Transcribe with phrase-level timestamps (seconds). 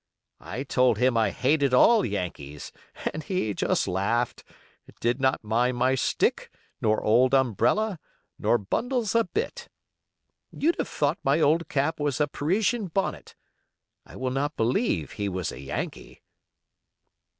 [0.39, 2.71] I told him I hated all Yankees,
[3.13, 4.43] and he just laughed,
[4.87, 6.49] and did not mind my stick,
[6.81, 7.99] nor old umbrella,
[8.39, 9.69] nor bundles a bit.
[10.51, 13.35] You'd have thought my old cap was a Parisian bonnet.
[14.03, 16.23] I will not believe he was a Yankee."